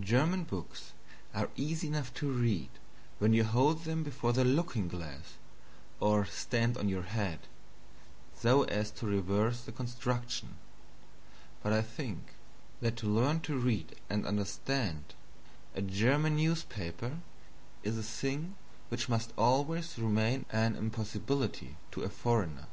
[0.00, 0.94] German books
[1.34, 2.70] are easy enough to read
[3.18, 5.34] when you hold them before the looking glass
[6.00, 7.40] or stand on your head
[8.34, 10.56] so as to reverse the construction
[11.62, 12.30] but I think
[12.80, 15.12] that to learn to read and understand
[15.74, 17.18] a German newspaper
[17.82, 18.56] is a thing
[18.88, 22.68] which must always remain an impossibility to a foreigner.